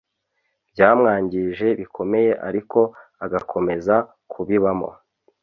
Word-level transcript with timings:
byamwangije 0.71 1.67
bikomeye 1.79 2.31
ariko 2.47 2.79
agakomeza 3.25 3.95
kubibamo, 4.31 4.89